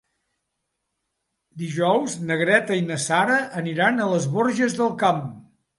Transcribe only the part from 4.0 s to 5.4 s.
a les Borges del Camp.